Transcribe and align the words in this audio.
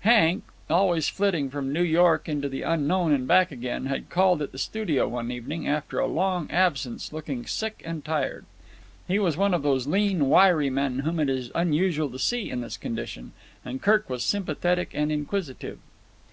Hank, 0.00 0.42
always 0.68 1.08
flitting 1.08 1.48
from 1.48 1.72
New 1.72 1.80
York 1.84 2.28
into 2.28 2.48
the 2.48 2.62
unknown 2.62 3.12
and 3.12 3.28
back 3.28 3.52
again, 3.52 3.86
had 3.86 4.10
called 4.10 4.42
at 4.42 4.50
the 4.50 4.58
studio 4.58 5.06
one 5.06 5.30
evening, 5.30 5.68
after 5.68 6.00
a 6.00 6.08
long 6.08 6.50
absence, 6.50 7.12
looking 7.12 7.46
sick 7.46 7.82
and 7.84 8.04
tired. 8.04 8.46
He 9.06 9.20
was 9.20 9.36
one 9.36 9.54
of 9.54 9.62
those 9.62 9.86
lean, 9.86 10.28
wiry 10.28 10.70
men 10.70 10.98
whom 10.98 11.20
it 11.20 11.28
is 11.30 11.52
unusual 11.54 12.10
to 12.10 12.18
see 12.18 12.50
in 12.50 12.62
this 12.62 12.76
condition, 12.76 13.30
and 13.64 13.80
Kirk 13.80 14.10
was 14.10 14.24
sympathetic 14.24 14.90
and 14.92 15.12
inquisitive. 15.12 15.78